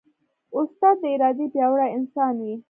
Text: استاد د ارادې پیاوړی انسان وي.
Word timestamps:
استاد 0.59 0.95
د 1.01 1.05
ارادې 1.15 1.45
پیاوړی 1.53 1.87
انسان 1.97 2.33
وي. 2.45 2.53